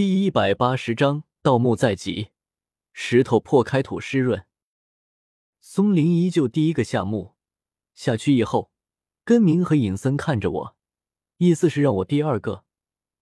[0.00, 2.28] 第一百八十章盗墓在即，
[2.90, 4.46] 石头破开土湿润。
[5.60, 7.34] 松林依旧第一个下墓，
[7.92, 8.70] 下去以后，
[9.26, 10.76] 根明和尹森看着我，
[11.36, 12.64] 意思是让我第二个，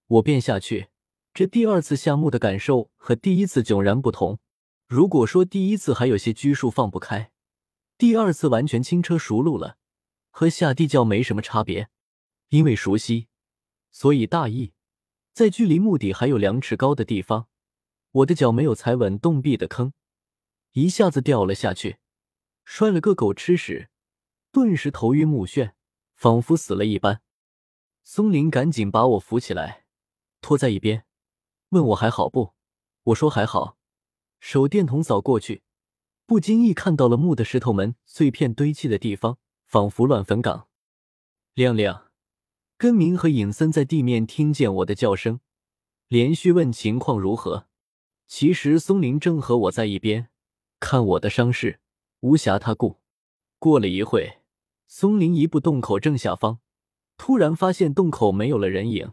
[0.07, 0.91] 我便下去。
[1.35, 4.39] 这第二次下墓的感受和第一次迥然不同。
[4.87, 7.33] 如果说第一次还有些拘束放不开，
[7.97, 9.79] 第二次完全轻车熟路了，
[10.31, 11.89] 和下地窖没什么差别。
[12.51, 13.27] 因为熟悉，
[13.91, 14.75] 所以大意。
[15.39, 17.47] 在距离墓底还有两尺高的地方，
[18.11, 19.93] 我的脚没有踩稳洞壁的坑，
[20.73, 21.99] 一下子掉了下去，
[22.65, 23.89] 摔了个狗吃屎，
[24.51, 25.75] 顿时头晕目眩，
[26.17, 27.23] 仿佛死了一般。
[28.03, 29.85] 松林赶紧把我扶起来，
[30.41, 31.05] 拖在一边，
[31.69, 32.55] 问我还好不？
[33.05, 33.79] 我说还好。
[34.41, 35.63] 手电筒扫过去，
[36.27, 40.67] 不经意看到了墓的石头门碎片堆砌的地方，仿佛乱坟岗。
[41.55, 42.08] 亮亮、
[42.79, 45.41] 根明和尹森在地面听见我的叫声，
[46.07, 47.67] 连续问情况如何。
[48.29, 50.29] 其实松林正和我在一边
[50.79, 51.81] 看我的伤势，
[52.21, 53.01] 无暇他顾。
[53.59, 54.39] 过了一会，
[54.87, 56.61] 松林一步洞口正下方，
[57.17, 59.13] 突然发现洞口没有了人影。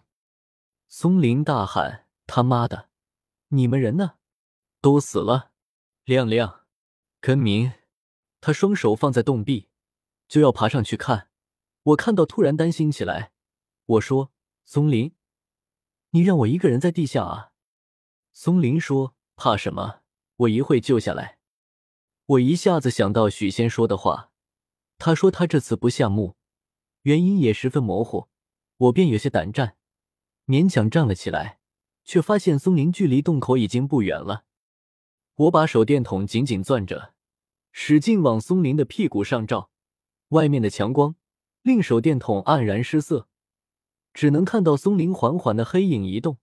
[0.88, 2.90] 松林大喊：“他妈的，
[3.48, 4.18] 你们人呢？”
[4.80, 5.54] 都死了，
[6.04, 6.66] 亮亮，
[7.20, 7.72] 根明，
[8.40, 9.70] 他双手放在洞壁，
[10.28, 11.30] 就要爬上去看。
[11.82, 13.32] 我看到，突然担心起来。
[13.86, 14.32] 我说
[14.66, 15.14] ：“松林，
[16.12, 17.52] 你让我一个人在地下啊？”
[18.34, 20.02] 松林说：“怕什么？
[20.38, 21.38] 我一会救下来。”
[22.28, 24.32] 我一下子想到许仙说的话，
[24.98, 26.36] 他说他这次不下墓，
[27.04, 28.30] 原因也十分模糊，
[28.78, 29.78] 我便有些胆战，
[30.48, 31.60] 勉强站了起来，
[32.04, 34.46] 却发现松林距离洞口已经不远了。
[35.36, 37.14] 我把手电筒紧紧攥着，
[37.72, 39.70] 使劲往松林的屁股上照。
[40.30, 41.16] 外面的强光
[41.62, 43.28] 令手电筒黯然失色，
[44.16, 46.38] 只能看到松林缓缓的黑影移动，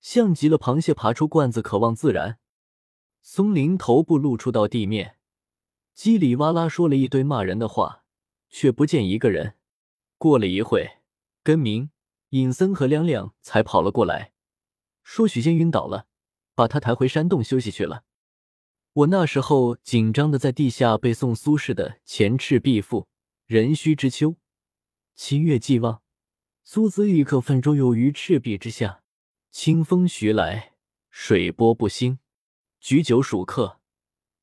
[0.00, 2.38] 像极了螃蟹爬出罐子，渴望自然。
[3.20, 5.18] 松林头部露出到地面，
[5.94, 8.04] 叽里哇啦说了一堆骂人的话，
[8.48, 9.56] 却不见一个人。
[10.16, 11.00] 过了一会，
[11.44, 11.90] 根明、
[12.30, 14.32] 尹森和亮亮才跑了过来，
[15.02, 16.06] 说许仙晕倒了，
[16.54, 18.04] 把他抬回山洞休息去了。
[18.94, 23.02] 我那时候紧张的在地下背诵苏轼的《前赤壁赋》
[23.46, 24.36] ：“壬戌之秋，
[25.14, 26.01] 七月既望，
[26.64, 29.02] 苏子玉客泛舟游于赤壁之下。
[29.50, 30.72] 清风徐来，
[31.10, 32.18] 水波不兴。
[32.80, 33.80] 举酒属客，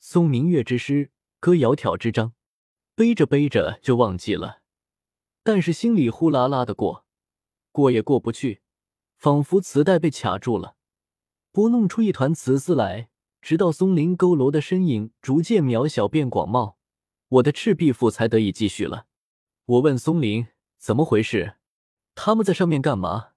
[0.02, 2.34] 诵明月之诗，歌窈窕之章。
[2.96, 4.62] 背着背着就忘记了，
[5.44, 7.06] 但是心里呼啦啦的过，
[7.72, 8.62] 过也过不去，
[9.18, 10.76] 仿佛磁带被卡住了，
[11.52, 13.10] 拨弄出一团磁丝来。”
[13.42, 16.76] 直到松林佝偻的身影逐渐渺小变广袤，
[17.30, 19.08] 我的赤壁赋才得以继续了。
[19.64, 20.46] 我问松林
[20.78, 21.56] 怎么回事，
[22.22, 23.30] 他们在上面干嘛？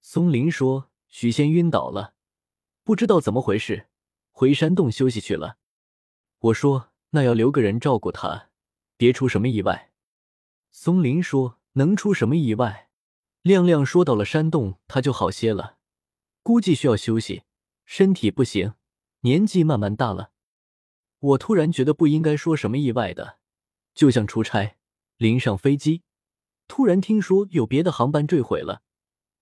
[0.00, 2.14] 松林说许仙晕倒了，
[2.84, 3.88] 不知道怎么回事，
[4.30, 5.56] 回山洞休息去了。
[6.38, 8.50] 我说那要留个人照顾他，
[8.96, 9.90] 别出什么意外。
[10.70, 12.90] 松林说能出什么意外？
[13.42, 15.78] 亮亮说到了山洞他就好些了，
[16.44, 17.42] 估计需要休息，
[17.84, 18.74] 身体不行。
[19.22, 20.30] 年纪慢慢大了，
[21.18, 23.38] 我突然觉得不应该说什么意外的，
[23.96, 24.76] 就像出差
[25.16, 26.04] 临上飞机，
[26.68, 28.82] 突然听说有别的航班坠毁了，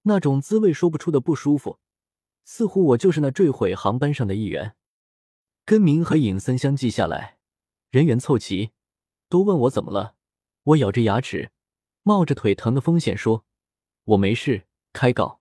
[0.03, 1.79] 那种滋味说不出的不舒服，
[2.45, 4.77] 似乎我就是那坠毁航班上的一员。
[5.65, 7.39] 根明和尹森相继下来，
[7.91, 8.73] 人员凑齐，
[9.29, 10.15] 都问我怎么了。
[10.65, 11.51] 我咬着牙齿，
[12.03, 13.45] 冒着腿疼的风险说
[14.05, 15.41] ：“我没事。”开搞。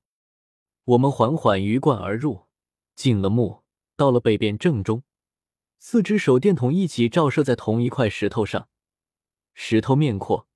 [0.85, 2.47] 我们缓缓鱼贯而入，
[2.95, 3.63] 进了墓。
[3.95, 5.03] 到了北边正中，
[5.77, 8.67] 四只手电筒一起照射在同一块石头上，
[9.53, 10.47] 石头面阔，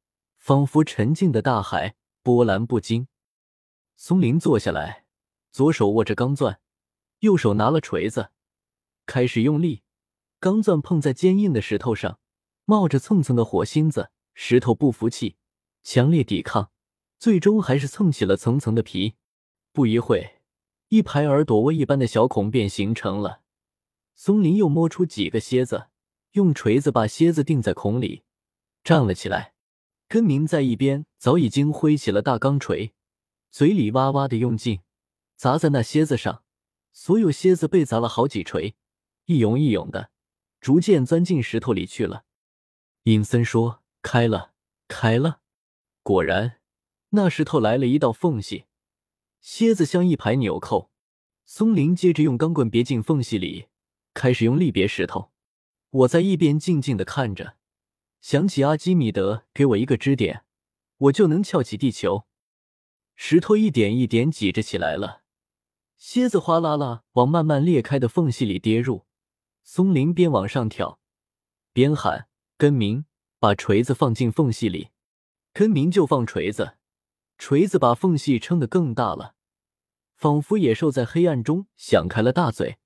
[0.47, 3.09] 仿佛沉静的大海，波澜不惊。
[3.97, 5.03] 松林坐下来，
[5.52, 6.62] 左手握着钢钻，
[7.19, 8.31] 右手拿了锤子，
[9.06, 9.84] 开始用力。
[10.40, 12.19] 钢钻碰在坚硬的石头上，
[12.63, 15.36] 冒着蹭蹭的火星子，石头不服气，
[15.84, 16.72] 强烈抵抗，
[17.19, 19.16] 最终还是蹭起了层层的皮。
[19.74, 20.40] 不一会。
[20.88, 23.42] 一排耳朵窝一般的小孔便形成了。
[24.16, 25.88] 松林又摸出几个楔子，
[26.31, 28.24] 用锤子把楔子钉在孔里，
[28.81, 29.56] 站了起来。
[30.07, 32.94] 根明在一边早已经挥起了大钢锤，
[33.51, 34.80] 嘴里哇哇的用劲，
[35.36, 36.44] 砸在那蝎子上。
[36.94, 38.75] 所有蝎子被砸了好几锤，
[39.25, 40.09] 一涌一涌的，
[40.59, 42.24] 逐渐钻进石头里去了。
[43.04, 44.54] 尹森说：“开了，
[44.88, 45.42] 开了。”
[46.01, 46.59] 果然，
[47.09, 48.65] 那石头来了一道缝隙。
[49.42, 50.89] 蝎子像一排纽扣，
[51.45, 53.68] 松林接着用钢棍别进缝隙里，
[54.13, 55.31] 开始用力别石头。
[55.89, 57.56] 我在一边静静的看着，
[58.19, 60.44] 想起阿基米德给我一个支点，
[60.98, 62.25] 我就能翘起地球。
[63.16, 65.24] 石头一点一点挤着起来了，
[65.98, 69.06] 蝎子哗啦啦往慢慢裂开的缝隙里跌入。
[69.64, 71.00] 松林边往上跳，
[71.74, 73.06] 边喊：“根明，
[73.40, 74.92] 把锤子放进缝隙里。”
[75.52, 76.78] 根明就放锤子，
[77.38, 79.36] 锤子把缝隙撑得更大了，
[80.16, 82.78] 仿佛野兽在黑暗中想开了大嘴。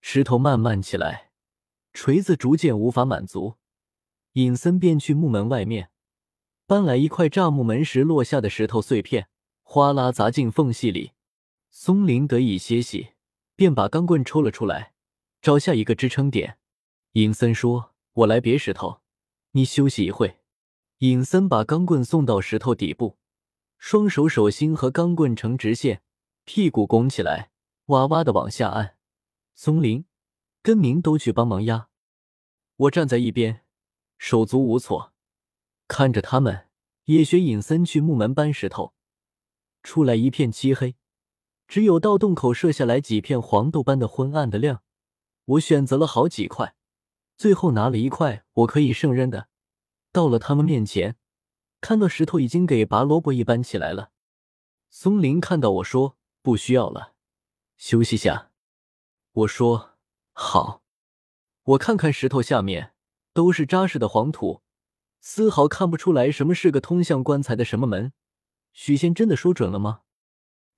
[0.00, 1.30] 石头慢慢起来，
[1.92, 3.58] 锤子逐渐无法满足，
[4.34, 5.90] 尹森便去木门外面
[6.66, 9.28] 搬来一块炸木门时落下的石头碎片，
[9.62, 11.12] 哗啦砸进缝隙里。
[11.70, 13.14] 松林得以歇息，
[13.56, 14.92] 便把钢棍抽了出来。
[15.42, 16.58] 找下一个支撑点，
[17.12, 19.00] 尹森说：“我来别石头，
[19.52, 20.36] 你休息一会。”
[20.98, 23.16] 尹森把钢棍送到石头底部，
[23.78, 26.02] 双手手心和钢棍成直线，
[26.44, 27.50] 屁股拱起来，
[27.86, 28.96] 哇哇的往下按。
[29.54, 30.04] 松林、
[30.62, 31.88] 根明都去帮忙压，
[32.76, 33.64] 我站在一边，
[34.22, 35.14] 手足无措，
[35.88, 36.66] 看着他们。
[37.06, 38.92] 也学尹森去木门搬石头，
[39.82, 40.94] 出来一片漆黑，
[41.66, 44.82] 只有到洞口射下来几片黄豆般的昏暗的亮。
[45.46, 46.76] 我选择了好几块，
[47.36, 49.48] 最后拿了一块我可以胜任的，
[50.12, 51.16] 到了他们面前，
[51.80, 54.12] 看到石头已经给拔萝卜一般起来了。
[54.90, 57.14] 松林看到我说：“不需要了，
[57.78, 58.52] 休息下。”
[59.32, 59.98] 我说
[60.30, 60.82] ：“好。”
[61.64, 62.92] 我看看石头下面
[63.40, 64.60] 都是扎实的黄土，
[65.18, 68.12] 丝毫看不出来什么是个通向棺材的什么门。
[68.74, 70.02] 许仙真的说准了吗？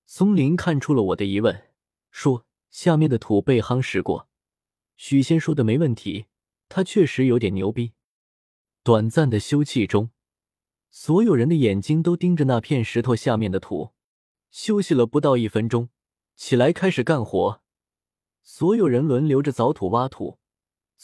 [0.07, 1.71] 松林看出了我的疑问，
[2.13, 4.29] 说：“下面的土被夯实过。”
[4.97, 6.27] 许仙说的没问题，
[6.69, 7.95] 他确实有点牛逼。
[8.85, 10.11] 短暂的休憩中，
[10.89, 13.91] 所有人的眼睛都盯着那片石头下面的土。
[14.53, 15.89] 休息了不到一分钟，
[16.37, 17.61] 起来开始干活。
[18.45, 20.39] 所有人轮流着凿土、挖土。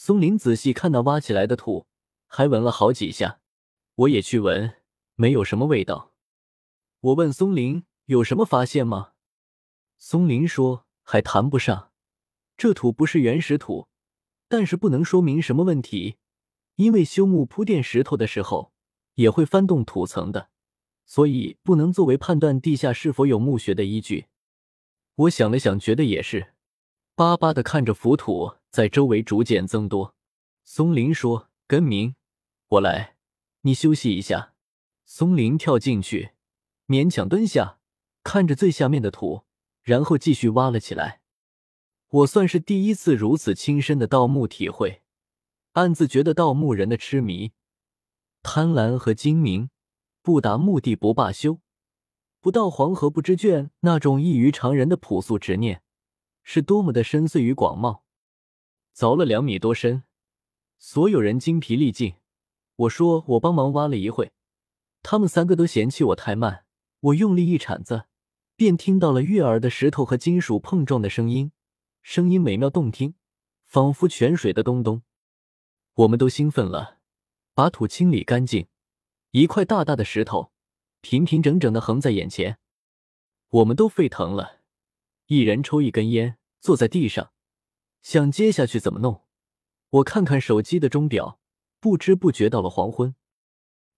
[0.01, 1.85] 松林仔细看那挖起来的土，
[2.25, 3.41] 还闻了好几下。
[3.95, 4.77] 我也去闻，
[5.15, 6.13] 没有什么味道。
[7.01, 9.11] 我问松林有什么发现吗？
[9.97, 11.91] 松林说还谈不上。
[12.55, 13.89] 这土不是原始土，
[14.47, 16.15] 但是不能说明什么问题，
[16.75, 18.71] 因为修木铺垫石头的时候
[19.15, 20.47] 也会翻动土层的，
[21.05, 24.27] 所以不能作为判断地下是否有墓穴的依据。
[25.15, 26.53] 我想了想，觉得也是，
[27.15, 30.15] 巴巴的看着浮土在周围逐渐增多。
[30.63, 32.15] 松林说：“根明，
[32.67, 33.15] 我来，
[33.61, 34.53] 你休息一下。”
[35.05, 36.33] 松林跳进去，
[36.85, 37.79] 勉强蹲下，
[38.23, 39.43] 看着最下面的土，
[39.81, 41.21] 然后继续挖了起来。
[42.09, 45.01] 我算是第一次如此亲身的盗墓体会，
[45.71, 47.53] 暗自觉得盗墓人的痴迷、
[48.43, 49.71] 贪婪和精明，
[50.21, 51.59] 不达目的不罢休，
[52.39, 55.81] 不到黄河不知倦那种异于常人的朴素执念，
[56.43, 58.01] 是多么的深邃与广袤。
[58.95, 60.03] 凿了两米多深，
[60.77, 62.15] 所有人精疲力尽。
[62.75, 64.31] 我说我帮忙挖了一会，
[65.03, 66.65] 他们三个都嫌弃我太慢。
[67.01, 68.05] 我用力一铲子，
[68.55, 71.51] 便听到了悦耳的石头和金属碰撞的声音。
[72.01, 73.15] 声音美妙动听，
[73.65, 75.01] 仿佛泉水的咚咚。
[75.93, 76.99] 我们都兴奋了，
[77.53, 78.67] 把土清理干净。
[79.31, 80.51] 一块大大的石头，
[81.01, 82.57] 平平整整的横在眼前。
[83.49, 84.61] 我们都沸腾了，
[85.27, 87.31] 一人抽一根烟，坐在地上，
[88.01, 89.23] 想接下去怎么弄。
[89.89, 91.39] 我看看手机的钟表，
[91.79, 93.15] 不知不觉到了黄昏。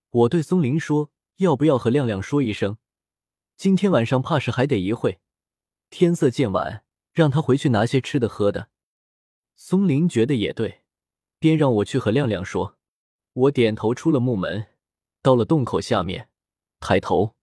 [0.09, 2.77] 我对松林说：“要不要和亮亮说一声？
[3.57, 5.19] 今天晚上怕是还得一会，
[5.89, 6.83] 天色渐晚。”
[7.13, 8.69] 让他回去拿些吃的喝的。
[9.57, 10.83] 松林觉得也对，
[11.39, 12.77] 便让我去和亮亮说。
[13.33, 14.67] 我点头出了木门，
[15.21, 16.29] 到了洞口下面，
[16.79, 17.35] 抬头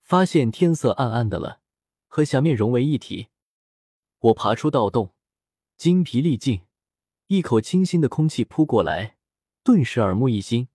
[0.00, 1.60] 发现天色暗暗的了，
[2.06, 3.28] 和下面融为一体。
[4.20, 5.12] 我爬出盗洞，
[5.80, 6.66] 精疲力尽，
[7.28, 9.16] 一口清新的空气扑过来，
[9.64, 10.68] 顿时耳目一新。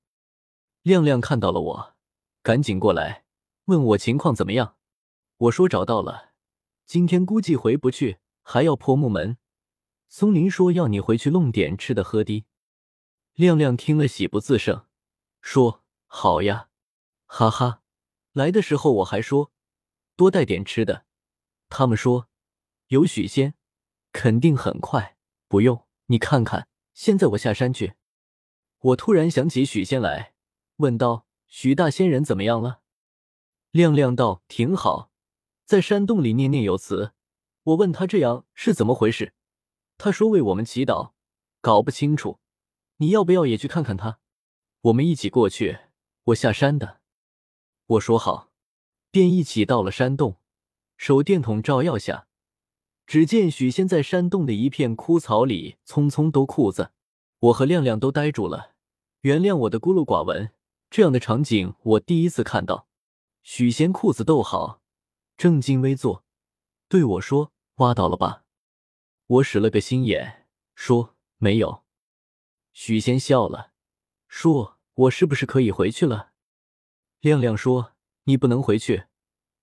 [0.82, 1.96] 亮亮看到了我，
[2.42, 3.24] 赶紧过来
[3.66, 4.78] 问我情况怎么样。
[5.38, 6.34] 我说找到了，
[6.88, 8.18] 今天估计回不去。
[8.42, 9.38] 还要破木门，
[10.08, 12.48] 松林说要你回去弄点吃的喝的。
[13.36, 14.88] 亮亮听了喜不自胜，
[15.40, 16.70] 说：“好呀，
[17.28, 17.84] 哈哈！
[18.34, 19.52] 来的时候我还说
[20.16, 21.06] 多带点吃的，
[21.70, 22.28] 他们说
[22.88, 23.54] 有许仙，
[24.16, 25.18] 肯定很快。
[25.50, 27.96] 不用，你看看，现在我下山去。”
[28.80, 30.34] 我突然想起许仙来，
[30.78, 32.80] 问道：“许大仙人怎么样了？”
[33.72, 35.12] 亮亮道：“挺好，
[35.66, 37.12] 在山洞里念念有词。”
[37.64, 39.34] 我问他这样是怎么回事，
[39.98, 41.12] 他说为我们祈祷，
[41.60, 42.40] 搞不清楚。
[42.98, 44.20] 你要不要也去看看他？
[44.82, 45.80] 我们一起过去。
[46.26, 47.02] 我下山的。
[47.88, 48.52] 我说好，
[49.12, 50.38] 便一起到了山洞。
[50.96, 52.28] 手电筒照耀下，
[53.08, 56.92] 只见许仙在山洞的一片枯草里匆匆兜裤子。
[57.40, 58.74] 我和亮亮都呆住了。
[59.22, 60.52] 原谅我的孤陋寡闻，
[60.90, 62.88] 这样的场景我第一次看到。
[63.44, 64.82] 许仙裤子兜好，
[65.38, 66.24] 正襟危坐，
[66.88, 67.52] 对我说。
[67.80, 68.46] 挖到了吧？
[69.28, 71.84] 我使了个心眼，说没有。
[72.72, 73.74] 许仙笑了，
[74.30, 76.32] 说：“我是不是可以回去了？”
[77.20, 77.92] 亮亮说
[78.24, 79.08] ：“你不能回去，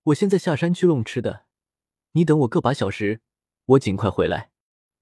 [0.03, 1.47] 我现在下山去弄吃的，
[2.11, 3.21] 你等我个把小时，
[3.65, 4.51] 我尽快回来。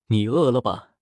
[0.08, 0.94] 你饿了吧？”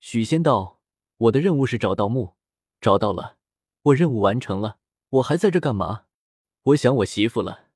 [0.00, 0.80] 许仙道
[1.18, 2.34] ：“我的任务是找盗墓，
[2.80, 3.36] 找到了，
[3.82, 4.78] 我任务完成了，
[5.10, 6.06] 我还在这干嘛？
[6.62, 7.68] 我想我媳妇了。”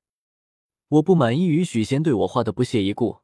[0.89, 3.19] 我不满意于许仙对我画的不屑一顾，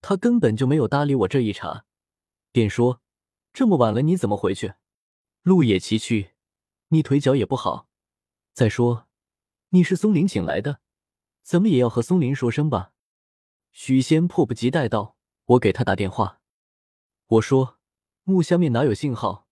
[0.00, 1.84] 他根本就没有搭理我这一茬，
[2.50, 3.00] 便说。
[3.52, 4.74] 这么晚了，你怎么回去？
[5.42, 6.30] 路也崎岖，
[6.88, 7.86] 你腿脚也不好。
[8.54, 9.06] 再说，
[9.68, 10.80] 你是松林请来的，
[11.42, 12.94] 怎么也要和松林说声吧？
[13.72, 16.40] 许仙迫不及待道：“我给他打电话。”
[17.26, 17.78] 我说
[18.24, 19.48] ：“木下面哪有信号？”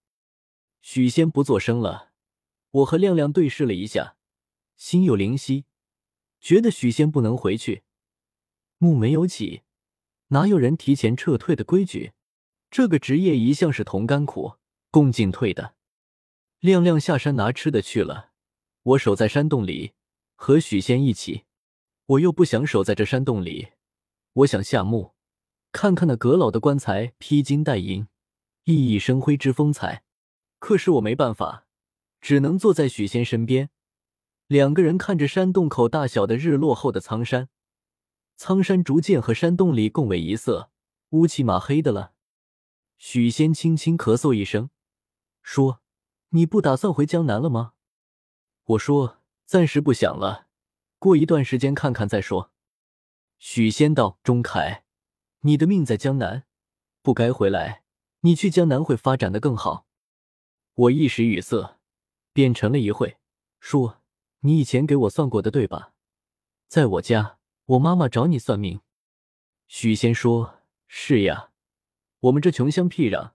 [0.82, 2.10] 许仙不作声了。
[2.70, 4.16] 我和亮亮对视了一下，
[4.76, 5.64] 心有灵犀，
[6.40, 7.82] 觉得许仙不能回去。
[8.78, 9.62] 木没有起，
[10.28, 12.12] 哪有人提前撤退的规矩？
[12.70, 14.54] 这个职业一向是同甘苦
[14.90, 15.74] 共进退的。
[16.60, 18.30] 亮亮下山拿吃的去了，
[18.82, 19.94] 我守在山洞里
[20.36, 21.44] 和许仙一起。
[22.06, 23.72] 我又不想守在这山洞里，
[24.32, 25.14] 我想下墓
[25.72, 28.08] 看看那阁老的棺材，披金戴银，
[28.64, 30.02] 熠熠生辉之风采。
[30.58, 31.66] 可是我没办法，
[32.20, 33.70] 只能坐在许仙身边，
[34.46, 37.48] 两个人看着山洞口大小的日落后的苍山。
[38.36, 40.70] 苍山逐渐和山洞里共为一色，
[41.10, 42.12] 乌漆麻黑的了。
[42.98, 44.70] 许仙轻轻咳嗽一声，
[45.42, 45.80] 说
[46.30, 47.72] ：“你不打算回江南了吗？”
[48.64, 50.48] 我说：“暂时不想了，
[50.98, 52.50] 过一段时间看看再说。”
[53.38, 54.84] 许仙道：“钟凯，
[55.40, 56.44] 你的命在江南，
[57.02, 57.82] 不该回来。
[58.20, 59.86] 你去江南会发展的更好。”
[60.74, 61.78] 我一时语塞，
[62.32, 63.18] 便沉了一会，
[63.58, 64.02] 说
[64.40, 65.92] ：“你以前给我算过的，对吧？
[66.68, 68.80] 在我家，我妈妈找你算命。”
[69.68, 71.50] 许仙说：“是呀。”
[72.20, 73.32] 我们这穷乡僻壤，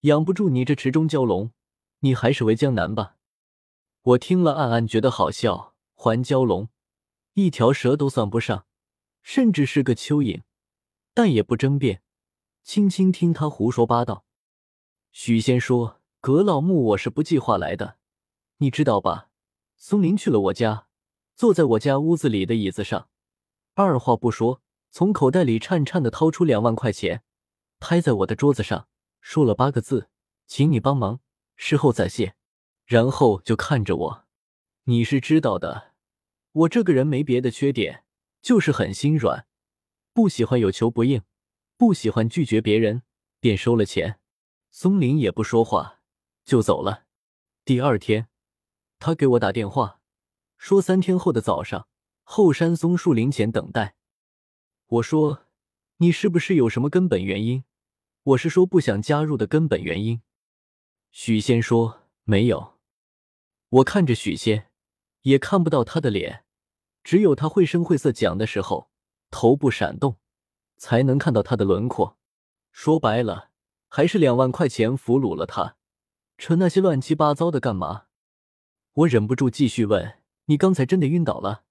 [0.00, 1.50] 养不住你这池中蛟龙，
[2.00, 3.16] 你还是回江南吧。
[4.02, 5.74] 我听了，暗暗觉得好笑。
[5.94, 6.68] 还蛟龙，
[7.32, 8.66] 一条蛇都算不上，
[9.22, 10.42] 甚至是个蚯蚓，
[11.18, 12.00] 但也不争辩，
[12.62, 14.24] 轻轻听他胡说八道。
[15.10, 17.96] 许仙说：“葛老木我是不计划来的，
[18.58, 19.28] 你知道吧？
[19.74, 20.86] 松林去了我家，
[21.34, 23.08] 坐在我家屋子里的椅子上，
[23.74, 27.24] 二话不说，从口袋里颤颤的掏出两万块钱。”
[27.80, 28.86] 拍在我的桌子上，
[29.20, 30.10] 说了八个字
[30.46, 31.18] ：“请你帮忙，
[31.56, 32.36] 事后再谢。”
[32.86, 34.24] 然后就看着我。
[34.84, 35.94] 你是知道的，
[36.52, 38.04] 我这个人没别的缺点，
[38.40, 39.47] 就是很心软，
[40.18, 41.22] 不喜欢有求不应，
[41.76, 43.04] 不喜欢拒绝别人，
[43.38, 44.18] 便收了钱。
[44.68, 46.00] 松林也不说话，
[46.44, 47.04] 就走了。
[47.64, 48.26] 第二天，
[48.98, 50.00] 他给我打电话，
[50.56, 51.86] 说三天后的早上，
[52.24, 53.94] 后山松树林前等待。
[54.88, 55.46] 我说
[55.98, 57.62] ：“你是不是有什么根本原因？”
[58.34, 60.22] 我是说不想加入的根本原因。
[61.12, 62.80] 许仙说：“没有。”
[63.70, 64.72] 我看着许仙，
[65.22, 66.44] 也看不到他的脸，
[67.04, 68.87] 只有他绘声绘色讲的时候，
[69.30, 70.16] 头部闪动，
[70.76, 72.16] 才能看到他的轮廓。
[72.72, 73.50] 说白了，
[73.88, 75.76] 还是两万块钱俘虏了他。
[76.36, 78.04] 扯那些乱七八糟的干嘛？
[78.94, 81.64] 我忍不住继续问：“你刚才真的晕倒了？”